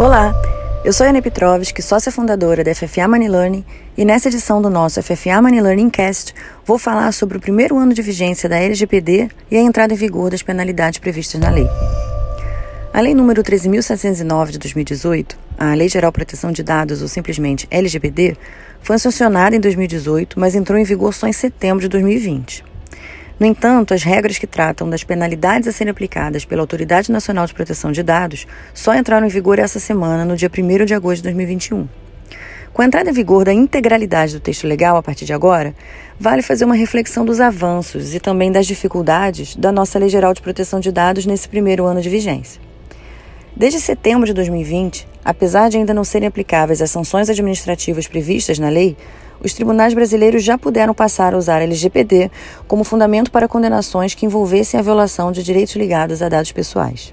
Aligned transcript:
Olá, 0.00 0.34
eu 0.82 0.94
sou 0.94 1.06
Ana 1.06 1.20
Petrovski, 1.20 1.82
sócia 1.82 2.10
fundadora 2.10 2.64
da 2.64 2.74
FFA 2.74 3.06
Money 3.06 3.66
e 3.98 4.02
nessa 4.02 4.28
edição 4.28 4.62
do 4.62 4.70
nosso 4.70 5.02
FFA 5.02 5.42
Money 5.42 5.60
Learning 5.60 5.90
Cast 5.90 6.34
vou 6.64 6.78
falar 6.78 7.12
sobre 7.12 7.36
o 7.36 7.40
primeiro 7.40 7.76
ano 7.76 7.92
de 7.92 8.00
vigência 8.00 8.48
da 8.48 8.56
LGPD 8.56 9.28
e 9.50 9.58
a 9.58 9.60
entrada 9.60 9.92
em 9.92 9.96
vigor 9.98 10.30
das 10.30 10.42
penalidades 10.42 10.98
previstas 10.98 11.38
na 11.38 11.50
lei. 11.50 11.68
A 12.94 13.00
Lei 13.02 13.14
número 13.14 13.42
13.709 13.42 14.52
de 14.52 14.58
2018, 14.58 15.38
a 15.58 15.74
Lei 15.74 15.90
Geral 15.90 16.10
Proteção 16.10 16.50
de 16.50 16.62
Dados, 16.62 17.02
ou 17.02 17.06
simplesmente 17.06 17.68
LGPD, 17.70 18.38
foi 18.80 18.98
sancionada 18.98 19.54
em 19.54 19.60
2018, 19.60 20.40
mas 20.40 20.54
entrou 20.54 20.78
em 20.78 20.84
vigor 20.84 21.12
só 21.12 21.26
em 21.26 21.32
setembro 21.34 21.82
de 21.82 21.88
2020. 21.88 22.69
No 23.40 23.46
entanto, 23.46 23.94
as 23.94 24.02
regras 24.02 24.36
que 24.36 24.46
tratam 24.46 24.90
das 24.90 25.02
penalidades 25.02 25.66
a 25.66 25.72
serem 25.72 25.90
aplicadas 25.90 26.44
pela 26.44 26.60
Autoridade 26.60 27.10
Nacional 27.10 27.46
de 27.46 27.54
Proteção 27.54 27.90
de 27.90 28.02
Dados 28.02 28.46
só 28.74 28.94
entraram 28.94 29.26
em 29.26 29.30
vigor 29.30 29.58
essa 29.58 29.80
semana, 29.80 30.26
no 30.26 30.36
dia 30.36 30.50
1 30.54 30.84
de 30.84 30.92
agosto 30.92 31.22
de 31.22 31.22
2021. 31.22 31.88
Com 32.70 32.82
a 32.82 32.84
entrada 32.84 33.08
em 33.08 33.14
vigor 33.14 33.46
da 33.46 33.52
integralidade 33.54 34.34
do 34.34 34.40
texto 34.40 34.66
legal 34.66 34.94
a 34.94 35.02
partir 35.02 35.24
de 35.24 35.32
agora, 35.32 35.74
vale 36.18 36.42
fazer 36.42 36.66
uma 36.66 36.74
reflexão 36.74 37.24
dos 37.24 37.40
avanços 37.40 38.14
e 38.14 38.20
também 38.20 38.52
das 38.52 38.66
dificuldades 38.66 39.56
da 39.56 39.72
nossa 39.72 39.98
Lei 39.98 40.10
Geral 40.10 40.34
de 40.34 40.42
Proteção 40.42 40.78
de 40.78 40.92
Dados 40.92 41.24
nesse 41.24 41.48
primeiro 41.48 41.86
ano 41.86 42.02
de 42.02 42.10
vigência. 42.10 42.69
Desde 43.60 43.78
setembro 43.78 44.26
de 44.26 44.32
2020, 44.32 45.06
apesar 45.22 45.68
de 45.68 45.76
ainda 45.76 45.92
não 45.92 46.02
serem 46.02 46.26
aplicáveis 46.26 46.80
as 46.80 46.90
sanções 46.90 47.28
administrativas 47.28 48.06
previstas 48.08 48.58
na 48.58 48.70
lei, 48.70 48.96
os 49.44 49.52
tribunais 49.52 49.92
brasileiros 49.92 50.42
já 50.42 50.56
puderam 50.56 50.94
passar 50.94 51.34
a 51.34 51.36
usar 51.36 51.58
a 51.58 51.64
LGPD 51.64 52.30
como 52.66 52.84
fundamento 52.84 53.30
para 53.30 53.46
condenações 53.46 54.14
que 54.14 54.24
envolvessem 54.24 54.80
a 54.80 54.82
violação 54.82 55.30
de 55.30 55.42
direitos 55.42 55.76
ligados 55.76 56.22
a 56.22 56.30
dados 56.30 56.50
pessoais. 56.52 57.12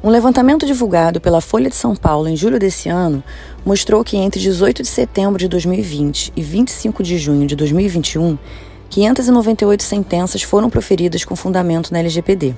Um 0.00 0.10
levantamento 0.10 0.64
divulgado 0.64 1.20
pela 1.20 1.40
Folha 1.40 1.68
de 1.68 1.74
São 1.74 1.96
Paulo 1.96 2.28
em 2.28 2.36
julho 2.36 2.60
desse 2.60 2.88
ano 2.88 3.20
mostrou 3.64 4.04
que 4.04 4.16
entre 4.16 4.40
18 4.40 4.80
de 4.80 4.88
setembro 4.88 5.40
de 5.40 5.48
2020 5.48 6.34
e 6.36 6.40
25 6.40 7.02
de 7.02 7.18
junho 7.18 7.48
de 7.48 7.56
2021, 7.56 8.38
598 8.88 9.82
sentenças 9.82 10.44
foram 10.44 10.70
proferidas 10.70 11.24
com 11.24 11.34
fundamento 11.34 11.92
na 11.92 11.98
LGPD. 11.98 12.54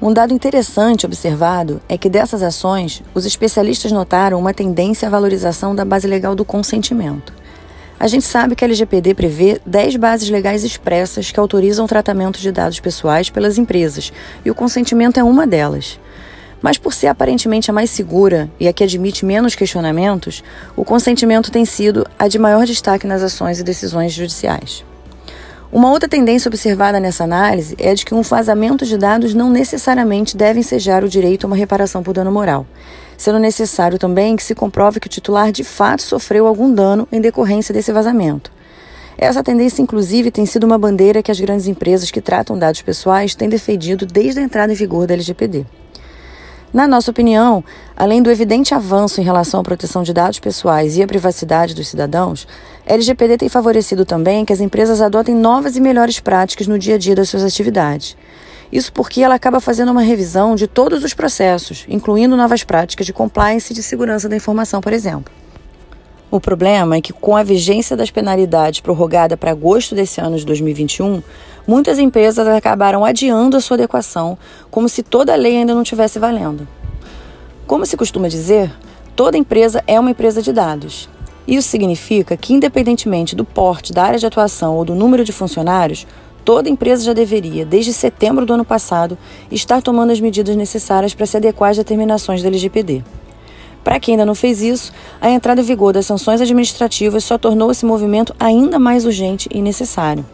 Um 0.00 0.12
dado 0.12 0.32
interessante 0.32 1.04
observado 1.04 1.82
é 1.88 1.98
que 1.98 2.08
dessas 2.08 2.40
ações, 2.40 3.02
os 3.14 3.26
especialistas 3.26 3.90
notaram 3.90 4.38
uma 4.38 4.54
tendência 4.54 5.08
à 5.08 5.10
valorização 5.10 5.74
da 5.74 5.84
base 5.84 6.06
legal 6.06 6.36
do 6.36 6.44
consentimento. 6.44 7.32
A 7.98 8.06
gente 8.06 8.24
sabe 8.24 8.54
que 8.54 8.64
a 8.64 8.68
LGPD 8.68 9.12
prevê 9.14 9.60
10 9.66 9.96
bases 9.96 10.30
legais 10.30 10.62
expressas 10.62 11.32
que 11.32 11.40
autorizam 11.40 11.84
o 11.84 11.88
tratamento 11.88 12.38
de 12.38 12.52
dados 12.52 12.78
pessoais 12.78 13.28
pelas 13.28 13.58
empresas, 13.58 14.12
e 14.44 14.50
o 14.52 14.54
consentimento 14.54 15.18
é 15.18 15.24
uma 15.24 15.44
delas. 15.48 15.98
Mas 16.62 16.78
por 16.78 16.94
ser 16.94 17.08
aparentemente 17.08 17.68
a 17.68 17.74
mais 17.74 17.90
segura 17.90 18.48
e 18.60 18.68
a 18.68 18.72
que 18.72 18.84
admite 18.84 19.24
menos 19.24 19.56
questionamentos, 19.56 20.44
o 20.76 20.84
consentimento 20.84 21.50
tem 21.50 21.64
sido 21.64 22.06
a 22.16 22.28
de 22.28 22.38
maior 22.38 22.64
destaque 22.64 23.04
nas 23.04 23.20
ações 23.20 23.58
e 23.58 23.64
decisões 23.64 24.12
judiciais. 24.12 24.84
Uma 25.70 25.90
outra 25.90 26.08
tendência 26.08 26.48
observada 26.48 26.98
nessa 26.98 27.24
análise 27.24 27.76
é 27.78 27.92
de 27.92 28.02
que 28.02 28.14
um 28.14 28.22
vazamento 28.22 28.86
de 28.86 28.96
dados 28.96 29.34
não 29.34 29.50
necessariamente 29.50 30.34
deve 30.34 30.60
ensejar 30.60 31.04
o 31.04 31.10
direito 31.10 31.44
a 31.44 31.46
uma 31.46 31.56
reparação 31.56 32.02
por 32.02 32.14
dano 32.14 32.32
moral, 32.32 32.66
sendo 33.18 33.38
necessário 33.38 33.98
também 33.98 34.34
que 34.34 34.42
se 34.42 34.54
comprove 34.54 34.98
que 34.98 35.06
o 35.06 35.10
titular 35.10 35.52
de 35.52 35.62
fato 35.62 36.00
sofreu 36.00 36.46
algum 36.46 36.72
dano 36.72 37.06
em 37.12 37.20
decorrência 37.20 37.74
desse 37.74 37.92
vazamento. 37.92 38.50
Essa 39.18 39.42
tendência, 39.42 39.82
inclusive, 39.82 40.30
tem 40.30 40.46
sido 40.46 40.64
uma 40.64 40.78
bandeira 40.78 41.22
que 41.22 41.30
as 41.30 41.38
grandes 41.38 41.66
empresas 41.66 42.10
que 42.10 42.22
tratam 42.22 42.58
dados 42.58 42.80
pessoais 42.80 43.34
têm 43.34 43.48
defendido 43.50 44.06
desde 44.06 44.40
a 44.40 44.42
entrada 44.42 44.72
em 44.72 44.76
vigor 44.76 45.06
da 45.06 45.12
LGPD. 45.12 45.66
Na 46.72 46.86
nossa 46.86 47.10
opinião, 47.10 47.64
além 47.96 48.22
do 48.22 48.30
evidente 48.30 48.74
avanço 48.74 49.20
em 49.20 49.24
relação 49.24 49.60
à 49.60 49.62
proteção 49.62 50.02
de 50.02 50.12
dados 50.12 50.38
pessoais 50.38 50.98
e 50.98 51.02
à 51.02 51.06
privacidade 51.06 51.74
dos 51.74 51.88
cidadãos, 51.88 52.46
a 52.86 52.92
LGPD 52.92 53.38
tem 53.38 53.48
favorecido 53.48 54.04
também 54.04 54.44
que 54.44 54.52
as 54.52 54.60
empresas 54.60 55.00
adotem 55.00 55.34
novas 55.34 55.76
e 55.76 55.80
melhores 55.80 56.20
práticas 56.20 56.66
no 56.66 56.78
dia 56.78 56.96
a 56.96 56.98
dia 56.98 57.14
das 57.14 57.30
suas 57.30 57.42
atividades. 57.42 58.16
Isso 58.70 58.92
porque 58.92 59.22
ela 59.22 59.34
acaba 59.34 59.60
fazendo 59.60 59.92
uma 59.92 60.02
revisão 60.02 60.54
de 60.54 60.66
todos 60.66 61.02
os 61.02 61.14
processos, 61.14 61.86
incluindo 61.88 62.36
novas 62.36 62.62
práticas 62.62 63.06
de 63.06 63.14
compliance 63.14 63.72
e 63.72 63.74
de 63.74 63.82
segurança 63.82 64.28
da 64.28 64.36
informação, 64.36 64.82
por 64.82 64.92
exemplo. 64.92 65.32
O 66.30 66.38
problema 66.38 66.96
é 66.96 67.00
que, 67.00 67.14
com 67.14 67.34
a 67.34 67.42
vigência 67.42 67.96
das 67.96 68.10
penalidades 68.10 68.80
prorrogada 68.80 69.34
para 69.34 69.52
agosto 69.52 69.94
desse 69.94 70.20
ano 70.20 70.36
de 70.36 70.44
2021, 70.44 71.22
muitas 71.68 71.98
empresas 71.98 72.48
acabaram 72.48 73.04
adiando 73.04 73.54
a 73.54 73.60
sua 73.60 73.76
adequação, 73.76 74.38
como 74.70 74.88
se 74.88 75.02
toda 75.02 75.34
a 75.34 75.36
lei 75.36 75.58
ainda 75.58 75.74
não 75.74 75.82
estivesse 75.82 76.18
valendo. 76.18 76.66
Como 77.66 77.84
se 77.84 77.94
costuma 77.94 78.26
dizer, 78.26 78.74
toda 79.14 79.36
empresa 79.36 79.84
é 79.86 80.00
uma 80.00 80.10
empresa 80.10 80.40
de 80.40 80.50
dados. 80.50 81.10
Isso 81.46 81.68
significa 81.68 82.38
que, 82.38 82.54
independentemente 82.54 83.36
do 83.36 83.44
porte, 83.44 83.92
da 83.92 84.02
área 84.02 84.18
de 84.18 84.24
atuação 84.24 84.76
ou 84.76 84.84
do 84.84 84.94
número 84.94 85.22
de 85.22 85.32
funcionários, 85.32 86.06
toda 86.42 86.70
empresa 86.70 87.04
já 87.04 87.12
deveria, 87.12 87.66
desde 87.66 87.92
setembro 87.92 88.46
do 88.46 88.54
ano 88.54 88.64
passado, 88.64 89.18
estar 89.50 89.82
tomando 89.82 90.10
as 90.10 90.20
medidas 90.20 90.56
necessárias 90.56 91.12
para 91.12 91.26
se 91.26 91.36
adequar 91.36 91.72
às 91.72 91.76
determinações 91.76 92.42
da 92.42 92.48
LGPD. 92.48 93.04
Para 93.84 94.00
quem 94.00 94.14
ainda 94.14 94.24
não 94.24 94.34
fez 94.34 94.62
isso, 94.62 94.90
a 95.20 95.30
entrada 95.30 95.60
em 95.60 95.64
vigor 95.64 95.92
das 95.92 96.06
sanções 96.06 96.40
administrativas 96.40 97.24
só 97.24 97.36
tornou 97.36 97.70
esse 97.70 97.84
movimento 97.84 98.34
ainda 98.40 98.78
mais 98.78 99.04
urgente 99.04 99.48
e 99.52 99.60
necessário. 99.60 100.24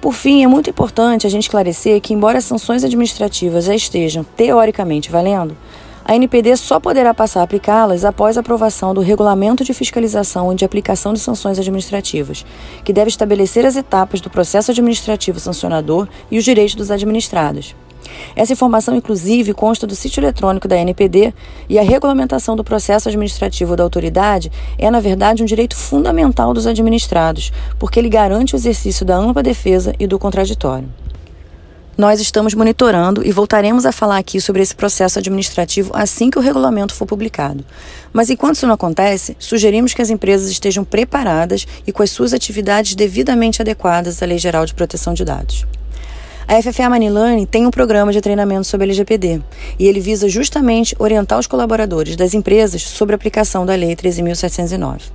Por 0.00 0.12
fim, 0.12 0.44
é 0.44 0.46
muito 0.46 0.70
importante 0.70 1.26
a 1.26 1.30
gente 1.30 1.44
esclarecer 1.44 2.00
que, 2.00 2.14
embora 2.14 2.38
as 2.38 2.44
sanções 2.44 2.84
administrativas 2.84 3.64
já 3.64 3.74
estejam 3.74 4.24
teoricamente 4.24 5.10
valendo, 5.10 5.56
a 6.04 6.14
NPD 6.14 6.56
só 6.56 6.78
poderá 6.78 7.12
passar 7.12 7.40
a 7.40 7.42
aplicá-las 7.42 8.04
após 8.04 8.36
a 8.36 8.40
aprovação 8.40 8.94
do 8.94 9.00
Regulamento 9.00 9.64
de 9.64 9.74
Fiscalização 9.74 10.52
e 10.52 10.54
de 10.54 10.64
Aplicação 10.64 11.12
de 11.12 11.18
Sanções 11.18 11.58
Administrativas, 11.58 12.46
que 12.84 12.92
deve 12.92 13.08
estabelecer 13.08 13.66
as 13.66 13.74
etapas 13.74 14.20
do 14.20 14.30
processo 14.30 14.70
administrativo 14.70 15.40
sancionador 15.40 16.06
e 16.30 16.38
os 16.38 16.44
direitos 16.44 16.76
dos 16.76 16.92
administrados. 16.92 17.74
Essa 18.34 18.52
informação, 18.52 18.94
inclusive, 18.94 19.52
consta 19.54 19.86
do 19.86 19.94
sítio 19.94 20.20
eletrônico 20.20 20.68
da 20.68 20.76
NPD 20.76 21.32
e 21.68 21.78
a 21.78 21.82
regulamentação 21.82 22.56
do 22.56 22.64
processo 22.64 23.08
administrativo 23.08 23.76
da 23.76 23.82
autoridade 23.82 24.50
é, 24.78 24.90
na 24.90 25.00
verdade, 25.00 25.42
um 25.42 25.46
direito 25.46 25.76
fundamental 25.76 26.52
dos 26.52 26.66
administrados, 26.66 27.52
porque 27.78 27.98
ele 27.98 28.08
garante 28.08 28.54
o 28.54 28.56
exercício 28.56 29.04
da 29.04 29.16
ampla 29.16 29.42
defesa 29.42 29.94
e 29.98 30.06
do 30.06 30.18
contraditório. 30.18 30.88
Nós 31.96 32.20
estamos 32.20 32.52
monitorando 32.52 33.26
e 33.26 33.32
voltaremos 33.32 33.86
a 33.86 33.92
falar 33.92 34.18
aqui 34.18 34.38
sobre 34.38 34.60
esse 34.60 34.76
processo 34.76 35.18
administrativo 35.18 35.92
assim 35.94 36.28
que 36.28 36.38
o 36.38 36.42
regulamento 36.42 36.94
for 36.94 37.06
publicado. 37.06 37.64
Mas 38.12 38.28
enquanto 38.28 38.56
isso 38.56 38.66
não 38.66 38.74
acontece, 38.74 39.34
sugerimos 39.38 39.94
que 39.94 40.02
as 40.02 40.10
empresas 40.10 40.50
estejam 40.50 40.84
preparadas 40.84 41.66
e 41.86 41.92
com 41.92 42.02
as 42.02 42.10
suas 42.10 42.34
atividades 42.34 42.94
devidamente 42.94 43.62
adequadas 43.62 44.22
à 44.22 44.26
Lei 44.26 44.36
Geral 44.36 44.66
de 44.66 44.74
Proteção 44.74 45.14
de 45.14 45.24
Dados. 45.24 45.64
A 46.48 46.62
FFA 46.62 46.88
Manilane 46.88 47.44
tem 47.44 47.66
um 47.66 47.72
programa 47.72 48.12
de 48.12 48.20
treinamento 48.20 48.68
sobre 48.68 48.86
LGPD 48.86 49.42
e 49.80 49.88
ele 49.88 49.98
visa 49.98 50.28
justamente 50.28 50.94
orientar 50.96 51.40
os 51.40 51.48
colaboradores 51.48 52.14
das 52.14 52.34
empresas 52.34 52.82
sobre 52.82 53.14
a 53.14 53.16
aplicação 53.16 53.66
da 53.66 53.74
Lei 53.74 53.96
13.709. 53.96 55.10